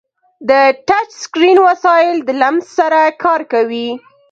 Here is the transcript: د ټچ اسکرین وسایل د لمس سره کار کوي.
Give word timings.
د 0.49 0.51
ټچ 0.87 1.09
اسکرین 1.19 1.57
وسایل 1.67 2.15
د 2.23 2.29
لمس 2.41 2.65
سره 2.77 3.01
کار 3.23 3.41
کوي. 3.53 3.89